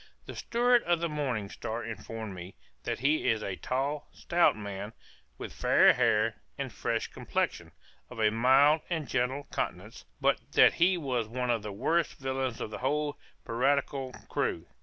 [0.25, 2.55] The steward of the Morning Star informed me,
[2.85, 4.93] that he is a tall, stout man,
[5.37, 7.71] with fair hair, and fresh complexion,
[8.09, 12.59] of a mild and gentle countenance, but that he was one of the worst villains
[12.59, 14.65] of the whole piratical crew.